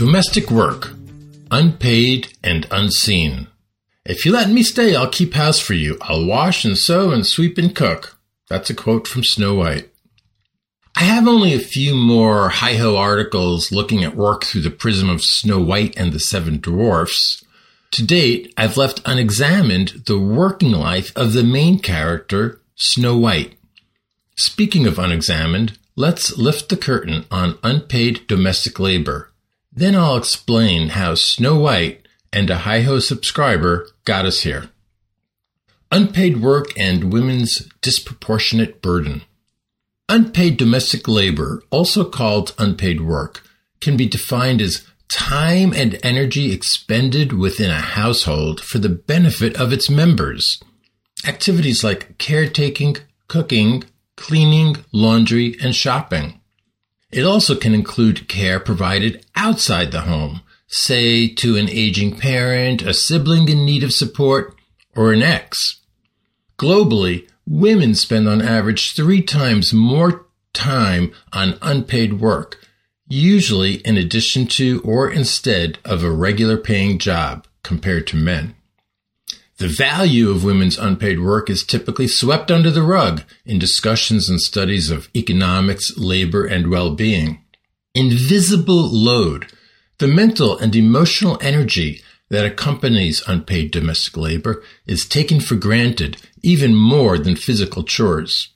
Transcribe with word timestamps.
Domestic 0.00 0.50
work, 0.50 0.94
unpaid 1.50 2.32
and 2.42 2.66
unseen. 2.70 3.48
If 4.06 4.24
you 4.24 4.32
let 4.32 4.48
me 4.48 4.62
stay, 4.62 4.96
I'll 4.96 5.10
keep 5.10 5.34
house 5.34 5.60
for 5.60 5.74
you. 5.74 5.98
I'll 6.00 6.24
wash 6.24 6.64
and 6.64 6.78
sew 6.78 7.10
and 7.10 7.26
sweep 7.26 7.58
and 7.58 7.76
cook. 7.76 8.18
That's 8.48 8.70
a 8.70 8.74
quote 8.74 9.06
from 9.06 9.24
Snow 9.24 9.56
White. 9.56 9.90
I 10.96 11.00
have 11.00 11.28
only 11.28 11.52
a 11.52 11.58
few 11.58 11.94
more 11.94 12.48
Heigh 12.48 12.78
Ho 12.78 12.96
articles 12.96 13.70
looking 13.70 14.02
at 14.02 14.16
work 14.16 14.44
through 14.44 14.62
the 14.62 14.70
prism 14.70 15.10
of 15.10 15.20
Snow 15.20 15.60
White 15.60 15.94
and 15.98 16.14
the 16.14 16.18
Seven 16.18 16.60
Dwarfs. 16.60 17.44
To 17.90 18.02
date, 18.02 18.54
I've 18.56 18.78
left 18.78 19.02
unexamined 19.04 20.04
the 20.06 20.18
working 20.18 20.72
life 20.72 21.12
of 21.14 21.34
the 21.34 21.44
main 21.44 21.78
character, 21.78 22.62
Snow 22.74 23.18
White. 23.18 23.58
Speaking 24.38 24.86
of 24.86 24.98
unexamined, 24.98 25.76
let's 25.94 26.38
lift 26.38 26.70
the 26.70 26.78
curtain 26.78 27.26
on 27.30 27.58
unpaid 27.62 28.26
domestic 28.26 28.80
labor. 28.80 29.26
Then 29.72 29.94
I'll 29.94 30.16
explain 30.16 30.90
how 30.90 31.14
Snow 31.14 31.58
White 31.58 32.06
and 32.32 32.50
a 32.50 32.58
Heigh 32.58 32.82
Ho 32.82 32.98
subscriber 32.98 33.88
got 34.04 34.26
us 34.26 34.42
here. 34.42 34.70
Unpaid 35.92 36.40
work 36.40 36.72
and 36.78 37.12
women's 37.12 37.68
disproportionate 37.80 38.82
burden. 38.82 39.22
Unpaid 40.08 40.56
domestic 40.56 41.06
labor, 41.06 41.62
also 41.70 42.04
called 42.04 42.54
unpaid 42.58 43.00
work, 43.00 43.42
can 43.80 43.96
be 43.96 44.06
defined 44.06 44.60
as 44.60 44.86
time 45.08 45.72
and 45.72 45.98
energy 46.02 46.52
expended 46.52 47.32
within 47.32 47.70
a 47.70 47.80
household 47.80 48.60
for 48.60 48.78
the 48.78 48.88
benefit 48.88 49.56
of 49.56 49.72
its 49.72 49.88
members. 49.88 50.60
Activities 51.26 51.84
like 51.84 52.18
caretaking, 52.18 52.96
cooking, 53.28 53.84
cleaning, 54.16 54.76
laundry, 54.92 55.56
and 55.62 55.74
shopping. 55.74 56.39
It 57.12 57.24
also 57.24 57.56
can 57.56 57.74
include 57.74 58.28
care 58.28 58.60
provided 58.60 59.24
outside 59.34 59.90
the 59.90 60.02
home, 60.02 60.42
say 60.68 61.28
to 61.34 61.56
an 61.56 61.68
aging 61.68 62.18
parent, 62.18 62.82
a 62.82 62.94
sibling 62.94 63.48
in 63.48 63.64
need 63.64 63.82
of 63.82 63.92
support, 63.92 64.54
or 64.94 65.12
an 65.12 65.22
ex. 65.22 65.80
Globally, 66.58 67.28
women 67.46 67.94
spend 67.94 68.28
on 68.28 68.40
average 68.40 68.94
three 68.94 69.22
times 69.22 69.72
more 69.72 70.26
time 70.52 71.12
on 71.32 71.58
unpaid 71.62 72.20
work, 72.20 72.58
usually 73.08 73.74
in 73.76 73.96
addition 73.96 74.46
to 74.46 74.80
or 74.84 75.10
instead 75.10 75.78
of 75.84 76.04
a 76.04 76.10
regular 76.10 76.56
paying 76.56 76.98
job 76.98 77.46
compared 77.62 78.06
to 78.08 78.16
men. 78.16 78.54
The 79.60 79.68
value 79.68 80.30
of 80.30 80.42
women's 80.42 80.78
unpaid 80.78 81.20
work 81.20 81.50
is 81.50 81.64
typically 81.64 82.08
swept 82.08 82.50
under 82.50 82.70
the 82.70 82.82
rug 82.82 83.24
in 83.44 83.58
discussions 83.58 84.26
and 84.26 84.40
studies 84.40 84.90
of 84.90 85.10
economics, 85.14 85.98
labor, 85.98 86.46
and 86.46 86.70
well-being. 86.70 87.44
Invisible 87.94 88.88
load, 88.88 89.48
the 89.98 90.08
mental 90.08 90.56
and 90.56 90.74
emotional 90.74 91.36
energy 91.42 92.00
that 92.30 92.46
accompanies 92.46 93.22
unpaid 93.28 93.70
domestic 93.70 94.16
labor 94.16 94.62
is 94.86 95.04
taken 95.04 95.40
for 95.40 95.56
granted 95.56 96.16
even 96.42 96.74
more 96.74 97.18
than 97.18 97.36
physical 97.36 97.82
chores. 97.82 98.54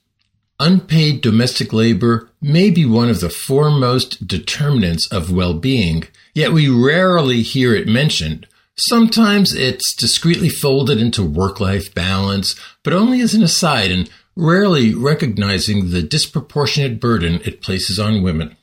Unpaid 0.59 1.21
domestic 1.21 1.71
labor 1.71 2.31
may 2.41 2.71
be 2.71 2.83
one 2.83 3.11
of 3.11 3.19
the 3.19 3.29
foremost 3.29 4.27
determinants 4.27 5.07
of 5.11 5.31
well-being, 5.31 6.05
yet 6.33 6.51
we 6.51 6.67
rarely 6.67 7.43
hear 7.43 7.75
it 7.75 7.87
mentioned 7.87 8.47
Sometimes 8.77 9.55
it's 9.55 9.95
discreetly 9.95 10.49
folded 10.49 10.99
into 10.99 11.23
work 11.23 11.59
life 11.61 11.93
balance, 11.93 12.59
but 12.83 12.93
only 12.93 13.21
as 13.21 13.33
an 13.33 13.41
aside 13.41 13.89
and 13.89 14.09
rarely 14.35 14.93
recognizing 14.93 15.91
the 15.91 16.01
disproportionate 16.01 16.99
burden 16.99 17.39
it 17.45 17.61
places 17.61 17.99
on 17.99 18.21
women. 18.21 18.57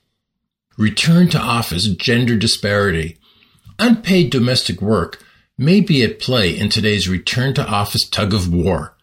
Return 0.77 1.29
to 1.29 1.39
office 1.39 1.87
gender 1.87 2.37
disparity. 2.37 3.19
Unpaid 3.79 4.31
domestic 4.31 4.83
work 4.83 5.25
may 5.57 5.81
be 5.81 6.03
at 6.03 6.21
play 6.21 6.57
in 6.57 6.69
today's 6.69 7.09
return 7.09 7.55
to 7.55 7.67
office 7.67 8.07
tug 8.07 8.35
of 8.35 8.53
war. 8.53 8.95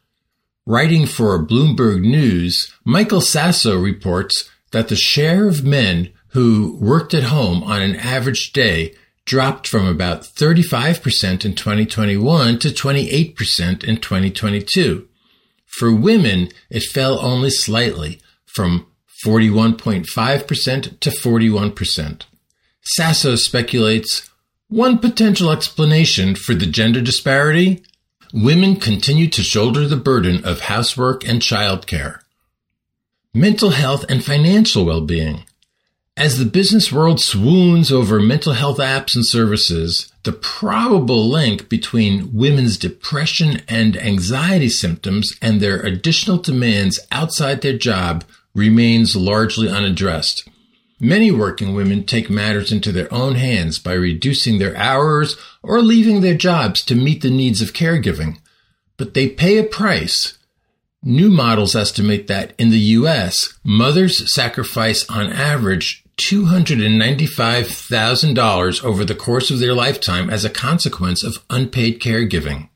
Writing 0.67 1.07
for 1.07 1.43
Bloomberg 1.43 2.01
News, 2.01 2.71
Michael 2.83 3.21
Sasso 3.21 3.79
reports 3.79 4.47
that 4.71 4.89
the 4.89 4.95
share 4.95 5.47
of 5.47 5.63
men 5.63 6.11
who 6.29 6.77
worked 6.79 7.15
at 7.15 7.23
home 7.23 7.63
on 7.63 7.81
an 7.81 7.95
average 7.95 8.53
day 8.53 8.93
dropped 9.29 9.67
from 9.67 9.85
about 9.85 10.23
35% 10.23 11.45
in 11.45 11.53
2021 11.53 12.57
to 12.57 12.69
28% 12.69 13.83
in 13.83 13.97
2022. 13.97 15.07
For 15.67 15.93
women, 15.93 16.49
it 16.71 16.81
fell 16.81 17.19
only 17.19 17.51
slightly 17.51 18.19
from 18.47 18.87
41.5% 19.23 20.99
to 20.99 21.09
41%. 21.11 22.21
Sasso 22.81 23.35
speculates 23.35 24.31
one 24.67 24.97
potential 24.97 25.51
explanation 25.51 26.33
for 26.33 26.55
the 26.55 26.65
gender 26.65 26.99
disparity 26.99 27.83
women 28.33 28.75
continue 28.77 29.27
to 29.27 29.43
shoulder 29.43 29.87
the 29.87 29.97
burden 29.97 30.43
of 30.43 30.61
housework 30.61 31.27
and 31.27 31.39
childcare. 31.39 32.19
Mental 33.31 33.71
health 33.71 34.05
and 34.09 34.23
financial 34.23 34.85
well 34.85 35.01
being. 35.01 35.45
As 36.19 36.37
the 36.37 36.43
business 36.43 36.91
world 36.91 37.21
swoons 37.21 37.93
over 37.93 38.19
mental 38.19 38.51
health 38.51 38.79
apps 38.79 39.15
and 39.15 39.25
services, 39.25 40.11
the 40.23 40.33
probable 40.33 41.29
link 41.29 41.69
between 41.69 42.33
women's 42.33 42.75
depression 42.77 43.61
and 43.69 43.95
anxiety 43.95 44.67
symptoms 44.67 45.33
and 45.41 45.61
their 45.61 45.79
additional 45.79 46.37
demands 46.37 46.99
outside 47.09 47.61
their 47.61 47.77
job 47.77 48.25
remains 48.53 49.15
largely 49.15 49.69
unaddressed. 49.69 50.45
Many 50.99 51.31
working 51.31 51.73
women 51.73 52.05
take 52.05 52.29
matters 52.29 52.73
into 52.73 52.91
their 52.91 53.11
own 53.13 53.35
hands 53.35 53.79
by 53.79 53.93
reducing 53.93 54.59
their 54.59 54.75
hours 54.75 55.37
or 55.63 55.81
leaving 55.81 56.19
their 56.19 56.35
jobs 56.35 56.83
to 56.83 56.95
meet 56.95 57.21
the 57.21 57.31
needs 57.31 57.61
of 57.61 57.71
caregiving. 57.71 58.39
But 58.97 59.13
they 59.13 59.29
pay 59.29 59.57
a 59.57 59.63
price. 59.63 60.37
New 61.01 61.29
models 61.29 61.77
estimate 61.77 62.27
that 62.27 62.51
in 62.57 62.71
the 62.71 62.77
US, 62.99 63.57
mothers 63.63 64.33
sacrifice 64.33 65.09
on 65.09 65.31
average 65.31 66.03
$295,000 66.19 68.83
over 68.83 69.05
the 69.05 69.15
course 69.15 69.49
of 69.49 69.57
their 69.59 69.73
lifetime 69.73 70.29
as 70.29 70.45
a 70.45 70.49
consequence 70.49 71.23
of 71.23 71.43
unpaid 71.49 71.99
caregiving. 71.99 72.69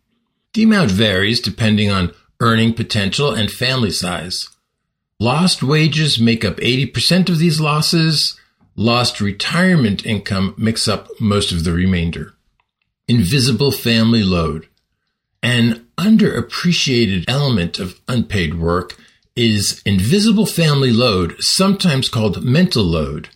The 0.53 0.63
amount 0.63 0.89
varies 0.91 1.39
depending 1.39 1.91
on 1.91 2.13
earning 2.39 2.73
potential 2.73 3.31
and 3.31 3.51
family 3.51 3.91
size. 3.91 4.49
Lost 5.19 5.61
wages 5.61 6.19
make 6.19 6.43
up 6.43 6.55
80% 6.57 7.29
of 7.29 7.37
these 7.37 7.59
losses. 7.59 8.35
Lost 8.75 9.21
retirement 9.21 10.03
income 10.05 10.55
makes 10.57 10.87
up 10.87 11.07
most 11.19 11.51
of 11.51 11.63
the 11.63 11.73
remainder. 11.73 12.33
Invisible 13.07 13.71
family 13.71 14.23
load. 14.23 14.67
An 15.41 15.87
underappreciated 15.97 17.25
element 17.27 17.79
of 17.79 17.99
unpaid 18.07 18.59
work 18.59 18.95
is 19.35 19.81
invisible 19.85 20.45
family 20.45 20.91
load, 20.91 21.35
sometimes 21.39 22.09
called 22.09 22.43
mental 22.43 22.83
load. 22.83 23.29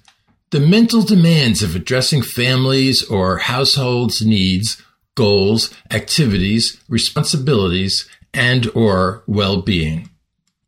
The 0.52 0.59
mental 0.59 1.02
demands 1.02 1.63
of 1.63 1.75
addressing 1.75 2.22
families 2.22 3.03
or 3.03 3.40
households' 3.40 4.25
needs, 4.25 4.81
goals, 5.16 5.74
activities, 5.91 6.81
responsibilities, 6.88 8.08
and 8.34 8.69
or 8.75 9.24
well-being. 9.28 10.09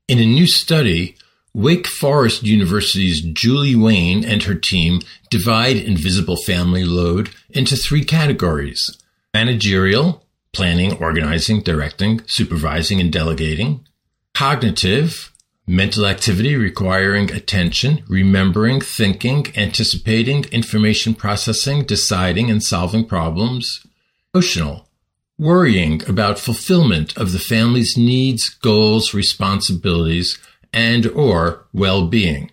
In 0.08 0.18
a 0.18 0.26
new 0.26 0.48
study, 0.48 1.16
Wake 1.54 1.88
Forest 1.88 2.44
University's 2.44 3.22
Julie 3.22 3.76
Wayne 3.76 4.26
and 4.26 4.44
her 4.44 4.56
team 4.56 5.02
divide 5.30 5.78
invisible 5.78 6.38
family 6.38 6.84
load 6.84 7.30
into 7.50 7.76
three 7.76 8.04
categories. 8.04 8.98
Managerial, 9.34 10.26
planning, 10.52 10.98
organizing, 10.98 11.62
directing, 11.62 12.22
supervising, 12.26 13.00
and 13.00 13.14
delegating 13.14 13.86
cognitive, 14.34 15.32
mental 15.68 16.06
activity 16.06 16.56
requiring 16.56 17.32
attention, 17.32 18.04
remembering, 18.08 18.82
thinking, 18.82 19.46
anticipating, 19.56 20.46
information 20.46 21.14
processing, 21.14 21.84
deciding, 21.84 22.50
and 22.50 22.64
solving 22.64 23.06
problems, 23.06 23.86
emotional, 24.34 24.88
worrying 25.38 26.02
about 26.10 26.40
fulfillment 26.40 27.16
of 27.18 27.32
the 27.32 27.40
family's 27.40 27.96
needs, 27.98 28.50
goals, 28.50 29.14
responsibilities, 29.14 30.40
and 30.74 31.06
or 31.08 31.68
well-being. 31.72 32.52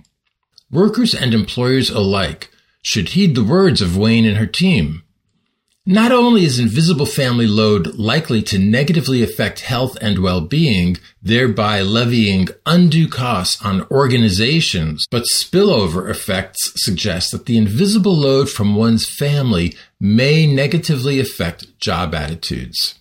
Workers 0.70 1.14
and 1.14 1.32
employers 1.32 1.90
alike 1.90 2.50
should 2.82 3.10
heed 3.10 3.34
the 3.34 3.44
words 3.44 3.80
of 3.80 3.96
Wayne 3.96 4.24
and 4.26 4.36
her 4.36 4.46
team. 4.46 5.02
Not 5.88 6.10
only 6.10 6.44
is 6.44 6.58
invisible 6.58 7.06
family 7.06 7.46
load 7.46 7.94
likely 7.94 8.42
to 8.42 8.58
negatively 8.58 9.22
affect 9.22 9.60
health 9.60 9.96
and 10.00 10.18
well-being, 10.18 10.96
thereby 11.22 11.82
levying 11.82 12.48
undue 12.66 13.06
costs 13.06 13.64
on 13.64 13.86
organizations, 13.88 15.06
but 15.12 15.28
spillover 15.32 16.10
effects 16.10 16.72
suggest 16.74 17.30
that 17.30 17.46
the 17.46 17.56
invisible 17.56 18.16
load 18.16 18.50
from 18.50 18.74
one's 18.74 19.08
family 19.08 19.76
may 20.00 20.44
negatively 20.44 21.20
affect 21.20 21.78
job 21.78 22.16
attitudes. 22.16 22.96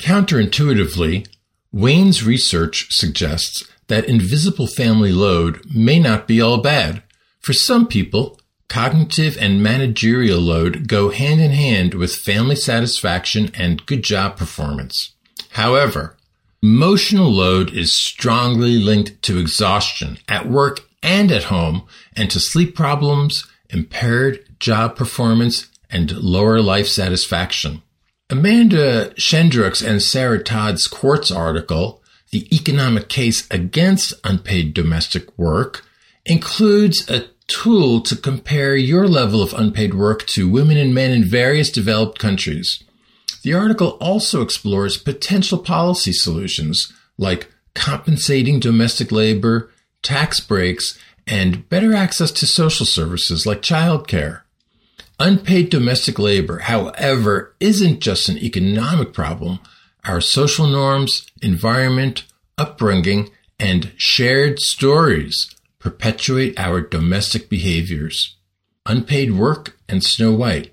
Counterintuitively, 0.00 1.24
Wayne's 1.70 2.24
research 2.24 2.88
suggests 2.90 3.62
that 3.86 4.06
invisible 4.06 4.66
family 4.66 5.12
load 5.12 5.64
may 5.72 6.00
not 6.00 6.26
be 6.26 6.40
all 6.40 6.58
bad. 6.58 7.00
For 7.38 7.52
some 7.52 7.86
people, 7.86 8.37
cognitive 8.68 9.36
and 9.38 9.62
managerial 9.62 10.40
load 10.40 10.88
go 10.88 11.10
hand 11.10 11.40
in 11.40 11.52
hand 11.52 11.94
with 11.94 12.14
family 12.14 12.56
satisfaction 12.56 13.50
and 13.54 13.86
good 13.86 14.02
job 14.02 14.36
performance. 14.36 15.12
However, 15.50 16.16
emotional 16.62 17.30
load 17.30 17.72
is 17.72 17.98
strongly 17.98 18.78
linked 18.78 19.20
to 19.22 19.38
exhaustion 19.38 20.18
at 20.28 20.48
work 20.48 20.80
and 21.02 21.30
at 21.30 21.44
home 21.44 21.86
and 22.14 22.30
to 22.30 22.40
sleep 22.40 22.74
problems, 22.74 23.46
impaired 23.70 24.44
job 24.58 24.96
performance, 24.96 25.68
and 25.90 26.12
lower 26.18 26.60
life 26.60 26.86
satisfaction. 26.86 27.82
Amanda 28.30 29.14
Shendruk's 29.14 29.80
and 29.80 30.02
Sarah 30.02 30.42
Todd's 30.42 30.86
Quartz 30.86 31.30
article, 31.30 32.02
The 32.30 32.46
Economic 32.54 33.08
Case 33.08 33.46
Against 33.50 34.12
Unpaid 34.22 34.74
Domestic 34.74 35.36
Work, 35.38 35.86
includes 36.26 37.08
a 37.08 37.24
tool 37.48 38.00
to 38.02 38.14
compare 38.14 38.76
your 38.76 39.08
level 39.08 39.42
of 39.42 39.54
unpaid 39.54 39.94
work 39.94 40.26
to 40.26 40.48
women 40.48 40.76
and 40.76 40.94
men 40.94 41.10
in 41.10 41.28
various 41.28 41.70
developed 41.70 42.18
countries. 42.18 42.84
The 43.42 43.54
article 43.54 43.96
also 44.00 44.42
explores 44.42 44.96
potential 44.96 45.58
policy 45.58 46.12
solutions 46.12 46.92
like 47.16 47.50
compensating 47.74 48.60
domestic 48.60 49.10
labor, 49.10 49.70
tax 50.02 50.40
breaks, 50.40 50.98
and 51.26 51.68
better 51.68 51.94
access 51.94 52.30
to 52.32 52.46
social 52.46 52.86
services 52.86 53.46
like 53.46 53.62
childcare. 53.62 54.42
Unpaid 55.20 55.70
domestic 55.70 56.18
labor, 56.18 56.60
however, 56.60 57.54
isn't 57.60 58.00
just 58.00 58.28
an 58.28 58.38
economic 58.38 59.12
problem. 59.12 59.58
Our 60.04 60.20
social 60.20 60.66
norms, 60.66 61.26
environment, 61.42 62.24
upbringing, 62.56 63.30
and 63.58 63.92
shared 63.96 64.60
stories 64.60 65.54
perpetuate 65.88 66.52
our 66.58 66.82
domestic 66.82 67.48
behaviors. 67.48 68.36
Unpaid 68.84 69.32
work 69.32 69.78
and 69.88 70.04
Snow 70.04 70.32
White. 70.32 70.70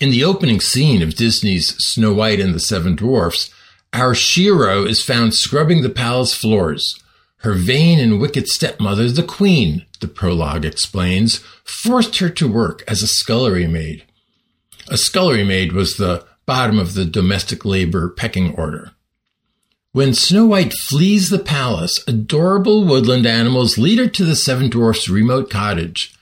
In 0.00 0.10
the 0.10 0.24
opening 0.24 0.58
scene 0.58 1.02
of 1.02 1.16
Disney's 1.16 1.76
Snow 1.76 2.14
White 2.14 2.40
and 2.40 2.54
the 2.54 2.60
Seven 2.60 2.96
Dwarfs, 2.96 3.52
our 3.92 4.14
Shiro 4.14 4.86
is 4.86 5.04
found 5.04 5.34
scrubbing 5.34 5.82
the 5.82 5.90
palace 5.90 6.32
floors. 6.32 6.98
Her 7.38 7.52
vain 7.52 8.00
and 8.00 8.18
wicked 8.18 8.48
stepmother, 8.48 9.10
the 9.10 9.22
queen, 9.22 9.84
the 10.00 10.08
prologue 10.08 10.64
explains, 10.64 11.44
forced 11.64 12.18
her 12.20 12.30
to 12.30 12.50
work 12.50 12.82
as 12.88 13.02
a 13.02 13.06
scullery 13.06 13.66
maid. 13.66 14.04
A 14.88 14.96
scullery 14.96 15.44
maid 15.44 15.72
was 15.72 15.96
the 15.96 16.24
bottom 16.46 16.78
of 16.78 16.94
the 16.94 17.04
domestic 17.04 17.66
labor 17.66 18.08
pecking 18.08 18.54
order. 18.54 18.92
When 19.92 20.14
Snow 20.14 20.46
White 20.46 20.72
flees 20.72 21.30
the 21.30 21.40
palace, 21.40 21.98
adorable 22.06 22.84
woodland 22.84 23.26
animals 23.26 23.76
lead 23.76 23.98
her 23.98 24.06
to 24.06 24.24
the 24.24 24.36
Seven 24.36 24.70
Dwarfs' 24.70 25.08
remote 25.08 25.50
cottage. 25.50 26.14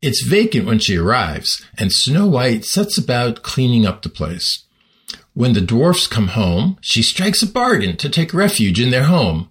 It's 0.00 0.22
vacant 0.22 0.66
when 0.66 0.78
she 0.78 0.96
arrives, 0.96 1.66
and 1.76 1.92
Snow 1.92 2.28
White 2.28 2.64
sets 2.64 2.96
about 2.96 3.42
cleaning 3.42 3.84
up 3.84 4.02
the 4.02 4.08
place. 4.08 4.62
When 5.34 5.52
the 5.52 5.60
dwarfs 5.60 6.06
come 6.06 6.28
home, 6.28 6.78
she 6.80 7.02
strikes 7.02 7.42
a 7.42 7.48
bargain 7.48 7.96
to 7.96 8.08
take 8.08 8.32
refuge 8.32 8.78
in 8.78 8.90
their 8.90 9.04
home, 9.04 9.48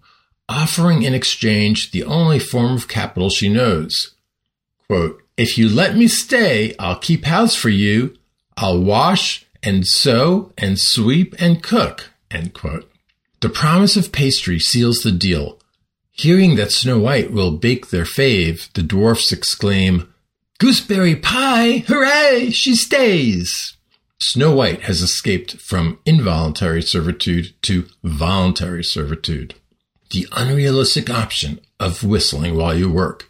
offering 0.47 1.03
in 1.03 1.13
exchange 1.13 1.91
the 1.91 2.05
only 2.05 2.39
form 2.39 2.71
of 2.71 2.87
capital 2.87 3.29
she 3.29 3.49
knows. 3.49 4.15
Quote, 4.87 5.21
if 5.35 5.57
you 5.57 5.67
let 5.67 5.97
me 5.97 6.07
stay, 6.07 6.73
I'll 6.79 6.99
keep 6.99 7.25
house 7.25 7.53
for 7.53 7.69
you. 7.69 8.17
I'll 8.55 8.81
wash 8.81 9.45
and 9.61 9.85
sew 9.85 10.53
and 10.57 10.79
sweep 10.79 11.35
and 11.37 11.61
cook. 11.61 12.11
End 12.31 12.53
quote. 12.53 12.89
The 13.41 13.49
promise 13.49 13.95
of 13.95 14.11
pastry 14.11 14.59
seals 14.59 14.99
the 14.99 15.11
deal. 15.11 15.59
Hearing 16.11 16.55
that 16.55 16.71
Snow 16.71 16.97
White 16.97 17.31
will 17.31 17.51
bake 17.51 17.89
their 17.89 18.03
fave, 18.03 18.71
the 18.73 18.81
dwarfs 18.81 19.31
exclaim, 19.31 20.11
Gooseberry 20.59 21.15
pie! 21.15 21.83
Hooray! 21.87 22.49
She 22.49 22.75
stays! 22.75 23.77
Snow 24.19 24.55
White 24.55 24.81
has 24.81 25.03
escaped 25.03 25.57
from 25.57 25.99
involuntary 26.05 26.81
servitude 26.81 27.53
to 27.61 27.85
voluntary 28.03 28.83
servitude 28.83 29.53
the 30.09 30.27
unrealistic 30.31 31.09
option 31.09 31.59
of 31.79 32.03
whistling 32.03 32.55
while 32.55 32.75
you 32.75 32.89
work. 32.89 33.29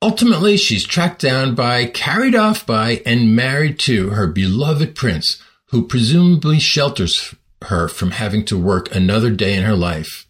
Ultimately, 0.00 0.56
she's 0.56 0.84
tracked 0.84 1.20
down 1.20 1.54
by, 1.54 1.86
carried 1.86 2.34
off 2.34 2.66
by, 2.66 3.02
and 3.06 3.36
married 3.36 3.78
to 3.80 4.10
her 4.10 4.26
beloved 4.26 4.94
prince, 4.94 5.40
who 5.66 5.86
presumably 5.86 6.58
shelters 6.58 7.34
her 7.64 7.88
from 7.88 8.12
having 8.12 8.44
to 8.46 8.58
work 8.58 8.94
another 8.94 9.30
day 9.30 9.54
in 9.54 9.64
her 9.64 9.76
life. 9.76 10.26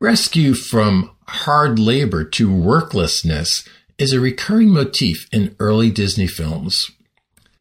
Rescue 0.00 0.54
from 0.54 1.10
hard 1.26 1.78
labor 1.78 2.24
to 2.24 2.48
worklessness 2.48 3.68
is 3.98 4.12
a 4.12 4.20
recurring 4.20 4.70
motif 4.70 5.26
in 5.32 5.56
early 5.58 5.90
Disney 5.90 6.26
films. 6.26 6.90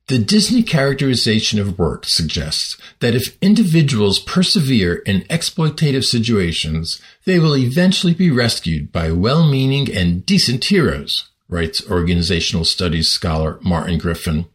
The 0.07 0.19
Disney 0.19 0.63
characterization 0.63 1.59
of 1.59 1.77
work 1.77 2.05
suggests 2.05 2.77
that 2.99 3.13
if 3.13 3.37
individuals 3.41 4.19
persevere 4.19 4.97
in 5.05 5.21
exploitative 5.23 6.05
situations, 6.05 7.01
they 7.25 7.39
will 7.39 7.57
eventually 7.57 8.13
be 8.13 8.31
rescued 8.31 8.93
by 8.93 9.11
well-meaning 9.11 9.93
and 9.93 10.25
decent 10.25 10.63
heroes, 10.63 11.29
writes 11.49 11.85
organizational 11.91 12.63
studies 12.63 13.09
scholar 13.09 13.59
Martyn 13.61 13.97
Griffin. 13.97 14.45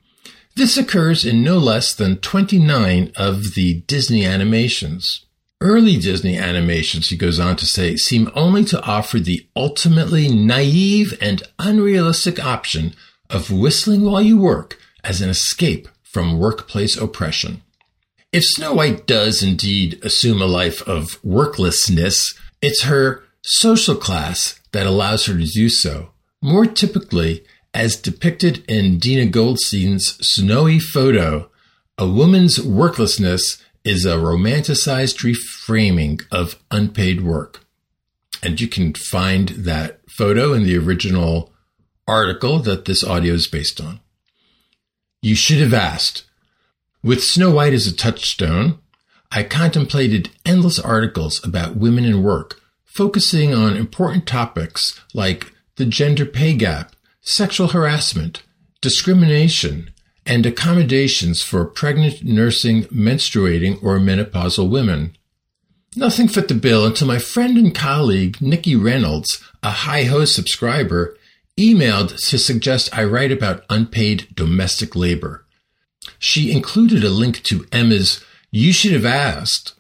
This 0.54 0.76
occurs 0.76 1.24
in 1.24 1.42
no 1.42 1.58
less 1.58 1.94
than 1.94 2.18
29 2.18 3.12
of 3.16 3.54
the 3.54 3.80
Disney 3.86 4.24
animations. 4.24 5.24
Early 5.62 5.96
Disney 5.96 6.36
animations, 6.36 7.08
he 7.08 7.16
goes 7.16 7.38
on 7.40 7.56
to 7.56 7.66
say, 7.66 7.96
seem 7.96 8.30
only 8.34 8.64
to 8.66 8.82
offer 8.82 9.18
the 9.18 9.46
ultimately 9.56 10.28
naive 10.28 11.16
and 11.20 11.42
unrealistic 11.58 12.44
option 12.44 12.94
of 13.30 13.50
whistling 13.50 14.02
while 14.02 14.20
you 14.20 14.36
work 14.36 14.78
as 15.02 15.22
an 15.22 15.30
escape 15.30 15.88
from 16.02 16.38
workplace 16.38 16.96
oppression. 16.96 17.62
If 18.32 18.44
Snow 18.44 18.74
White 18.74 19.06
does 19.06 19.42
indeed 19.42 20.00
assume 20.02 20.42
a 20.42 20.46
life 20.46 20.82
of 20.86 21.22
worklessness, 21.22 22.34
it's 22.60 22.82
her 22.82 23.22
social 23.42 23.94
class 23.94 24.60
that 24.72 24.86
allows 24.86 25.26
her 25.26 25.34
to 25.34 25.46
do 25.46 25.68
so, 25.68 26.10
more 26.42 26.66
typically 26.66 27.44
as 27.74 27.96
depicted 27.96 28.64
in 28.68 28.98
Dina 28.98 29.26
Goldstein's 29.26 30.18
snowy 30.26 30.78
photo. 30.78 31.50
A 31.98 32.08
woman's 32.08 32.58
worklessness 32.58 33.62
is 33.84 34.04
a 34.04 34.16
romanticized 34.16 35.20
reframing 35.22 36.22
of 36.30 36.58
unpaid 36.70 37.22
work. 37.22 37.64
And 38.42 38.60
you 38.60 38.68
can 38.68 38.94
find 38.94 39.50
that 39.50 40.00
photo 40.08 40.52
in 40.52 40.64
the 40.64 40.76
original 40.76 41.52
article 42.06 42.58
that 42.60 42.84
this 42.84 43.04
audio 43.04 43.34
is 43.34 43.46
based 43.46 43.80
on. 43.80 44.00
You 45.20 45.34
should 45.34 45.58
have 45.58 45.74
asked. 45.74 46.24
With 47.02 47.22
Snow 47.22 47.50
White 47.52 47.72
as 47.72 47.86
a 47.86 47.94
touchstone, 47.94 48.78
I 49.30 49.44
contemplated 49.44 50.30
endless 50.44 50.78
articles 50.78 51.44
about 51.44 51.76
women 51.76 52.04
in 52.04 52.22
work, 52.22 52.60
focusing 52.84 53.54
on 53.54 53.76
important 53.76 54.26
topics 54.26 55.00
like 55.14 55.52
the 55.76 55.86
gender 55.86 56.26
pay 56.26 56.54
gap, 56.54 56.94
sexual 57.22 57.68
harassment, 57.68 58.42
discrimination, 58.80 59.90
and 60.26 60.44
accommodations 60.44 61.42
for 61.42 61.64
pregnant, 61.64 62.22
nursing, 62.22 62.84
menstruating, 62.84 63.82
or 63.82 63.98
menopausal 63.98 64.68
women. 64.68 65.16
Nothing 65.96 66.28
fit 66.28 66.48
the 66.48 66.54
bill 66.54 66.86
until 66.86 67.06
my 67.06 67.18
friend 67.18 67.56
and 67.56 67.74
colleague 67.74 68.40
Nikki 68.40 68.76
Reynolds, 68.76 69.42
a 69.62 69.70
Heigh 69.70 70.04
Ho 70.04 70.24
subscriber, 70.24 71.16
emailed 71.58 72.16
to 72.28 72.38
suggest 72.38 72.96
I 72.96 73.04
write 73.04 73.32
about 73.32 73.64
unpaid 73.68 74.28
domestic 74.34 74.96
labor. 74.96 75.44
She 76.18 76.50
included 76.50 77.04
a 77.04 77.10
link 77.10 77.42
to 77.44 77.66
Emma's 77.70 78.24
You 78.50 78.72
Should 78.72 78.92
Have 78.92 79.04
Asked, 79.04 79.74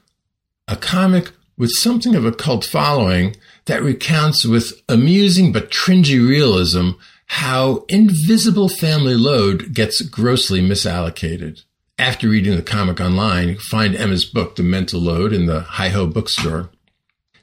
a 0.68 0.76
comic 0.76 1.30
with 1.56 1.70
something 1.70 2.14
of 2.14 2.24
a 2.24 2.32
cult 2.32 2.64
following 2.64 3.36
that 3.64 3.82
recounts 3.82 4.44
with 4.44 4.82
amusing 4.88 5.52
but 5.52 5.70
cringy 5.70 6.26
realism 6.26 6.90
how 7.36 7.82
invisible 7.88 8.68
family 8.68 9.14
load 9.14 9.72
gets 9.72 10.02
grossly 10.02 10.60
misallocated. 10.60 11.64
After 11.98 12.28
reading 12.28 12.56
the 12.56 12.62
comic 12.62 13.00
online, 13.00 13.56
find 13.56 13.96
Emma's 13.96 14.26
book, 14.26 14.56
The 14.56 14.62
Mental 14.62 15.00
Load, 15.00 15.32
in 15.32 15.46
the 15.46 15.62
Heigh 15.62 15.88
Ho 15.88 16.06
bookstore. 16.06 16.68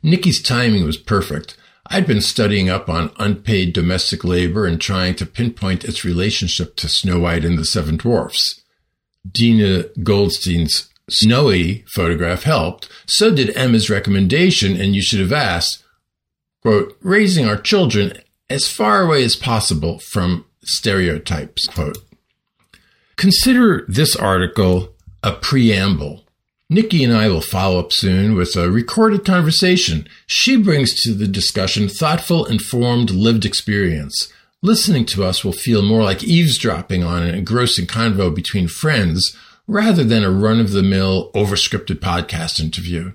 Nikki's 0.04 0.44
timing 0.44 0.86
was 0.86 0.96
perfect. 0.96 1.58
I'd 1.88 2.06
been 2.06 2.22
studying 2.22 2.70
up 2.70 2.88
on 2.88 3.12
unpaid 3.18 3.74
domestic 3.74 4.24
labor 4.24 4.68
and 4.68 4.80
trying 4.80 5.16
to 5.16 5.26
pinpoint 5.26 5.84
its 5.84 6.06
relationship 6.06 6.76
to 6.76 6.88
Snow 6.88 7.22
White 7.22 7.44
and 7.44 7.58
the 7.58 7.66
Seven 7.66 7.98
Dwarfs. 7.98 8.62
Dina 9.30 9.86
Goldstein's 10.04 10.88
snowy 11.10 11.84
photograph 11.96 12.44
helped. 12.44 12.90
So 13.08 13.34
did 13.34 13.58
Emma's 13.58 13.90
recommendation, 13.90 14.80
and 14.80 14.96
you 14.96 15.02
should 15.02 15.20
have 15.20 15.34
asked, 15.34 15.84
quote, 16.62 16.96
raising 17.02 17.48
our 17.48 17.58
children 17.58 18.14
as 18.50 18.68
far 18.68 19.04
away 19.04 19.24
as 19.24 19.36
possible 19.36 20.00
from 20.00 20.46
stereotypes, 20.64 21.68
quote. 21.68 21.98
Consider 23.16 23.86
this 23.88 24.16
article 24.16 24.94
a 25.22 25.34
preamble 25.34 26.24
Nikki 26.72 27.04
and 27.04 27.12
I 27.12 27.30
will 27.30 27.42
follow 27.42 27.80
up 27.80 27.92
soon 27.92 28.36
with 28.36 28.56
a 28.56 28.70
recorded 28.70 29.26
conversation. 29.26 30.08
She 30.28 30.56
brings 30.56 30.94
to 31.02 31.16
the 31.16 31.28
discussion 31.28 31.90
thoughtful, 31.90 32.46
informed, 32.46 33.10
lived 33.10 33.44
experience. 33.44 34.32
Listening 34.62 35.04
to 35.06 35.24
us 35.24 35.44
will 35.44 35.52
feel 35.52 35.82
more 35.82 36.04
like 36.04 36.24
eavesdropping 36.24 37.04
on 37.04 37.24
an 37.24 37.34
engrossing 37.34 37.88
convo 37.88 38.34
between 38.34 38.68
friends 38.68 39.36
rather 39.66 40.04
than 40.04 40.24
a 40.24 40.30
run 40.30 40.60
of 40.60 40.72
the 40.72 40.84
mill 40.84 41.32
overscripted 41.34 42.02
podcast 42.02 42.60
interview. 42.60 43.14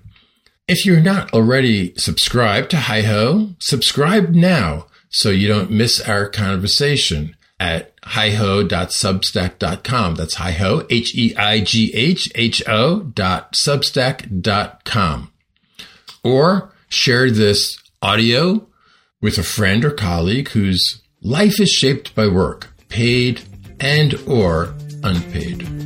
If 0.67 0.85
you're 0.85 1.01
not 1.01 1.33
already 1.33 1.95
subscribed 1.97 2.71
to 2.71 2.77
Heigh 2.77 3.03
Ho, 3.03 3.51
subscribe 3.61 4.31
now 4.31 4.87
so 5.15 5.31
you 5.31 5.49
don't 5.49 5.71
miss 5.71 6.01
our 6.01 6.29
conversation 6.29 7.37
at 7.61 7.97
heighho.substack.com. 8.03 10.17
That's 10.17 10.35
hiho, 10.35 10.85
H-E-I-G-H-H-O 10.91 13.01
dot 13.01 13.55
substack 13.55 14.43
dot 14.43 14.85
com. 14.85 15.31
Or 16.25 16.73
share 16.89 17.31
this 17.31 17.79
audio 18.03 18.67
with 19.21 19.39
a 19.39 19.45
friend 19.45 19.85
or 19.85 19.93
colleague 19.93 20.49
whose 20.49 21.01
life 21.23 21.61
is 21.61 21.71
shaped 21.71 22.13
by 22.15 22.27
work, 22.27 22.71
paid 22.89 23.43
and 23.81 24.15
or 24.27 24.75
unpaid. 25.03 25.84